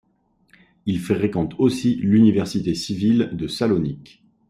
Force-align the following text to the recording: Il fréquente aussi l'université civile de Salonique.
Il 0.87 0.99
fréquente 0.99 1.53
aussi 1.59 1.93
l'université 1.97 2.73
civile 2.73 3.29
de 3.33 3.45
Salonique. 3.47 4.23